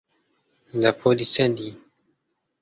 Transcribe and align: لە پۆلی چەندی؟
لە 0.81 0.91
پۆلی 0.99 1.25
چەندی؟ 1.33 1.69